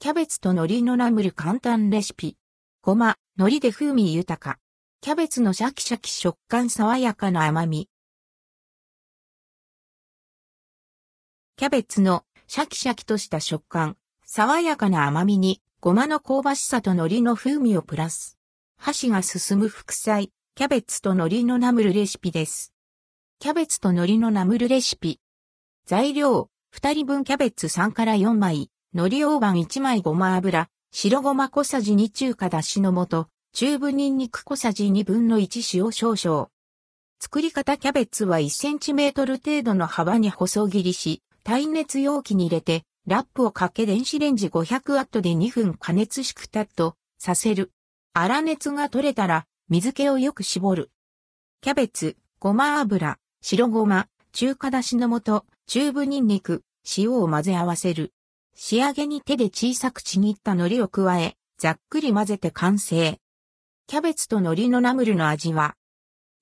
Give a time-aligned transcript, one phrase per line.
[0.00, 2.36] キャベツと海苔のナムル簡単レシピ。
[2.82, 4.60] ごま、海苔で風味豊か。
[5.00, 7.88] キャベツのシャキシャキ食感爽やかな甘み。
[11.56, 18.38] キャベツのシャキシャキとした食感、爽やかな甘みに、ごまの香ばしさと海苔の風味をプラス。
[18.76, 22.72] 箸が進む副菜、キャベツと海苔のナムルレシピです。
[23.40, 25.18] キャベツと海苔のナムルレシピ。
[25.86, 36.48] 材料、2人分キャベツ3から4枚、海苔大判1枚ごま油、白ごま小さじ2中華だしの素、中部ニンニク小さじ2分の1塩少々。
[37.20, 47.72] 作り方キャベツは1センチメートル程度の幅に細切りし、耐熱容器に入れて、ラップをかけ電子レンジ500ワットで2分加熱しくたっとさせる。
[48.14, 50.90] 粗熱が取れたら、水気をよく絞る。
[51.60, 56.62] キャベツ、ごま油、白ごま、中華だしの素、中部ニンニク、
[56.96, 58.14] 塩を混ぜ合わせる。
[58.60, 63.20] 仕上げに手で小さくちぎった海苔を加え、ざっくり混ぜて完成。
[63.86, 65.76] キャベツと海苔のナムルの味は、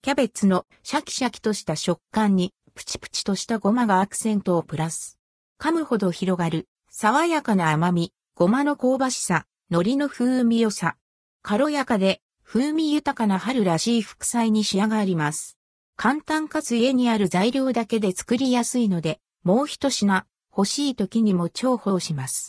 [0.01, 5.19] キャベツのシャキシャキとした食感に、プチプチとしたごまがアクセントをプラス。
[5.61, 10.97] 噛むほど広がる、爽やかな甘み、ごまの香ばしさ、海苔の風味良さ。
[11.43, 15.59] 軽やかで、風味豊かな春らしい副菜に仕上がります。
[15.97, 20.25] 簡単かつ家にある材料だけで作りやすいので、もう一品、
[20.57, 22.45] 欲しい時にも重宝します。